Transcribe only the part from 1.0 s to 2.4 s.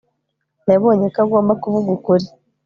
ko agomba kuvuga ukuri